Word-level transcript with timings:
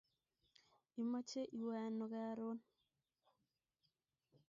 Imache 1.01 1.41
iwe 1.59 1.75
ano 1.85 2.05
karoon? 2.13 2.57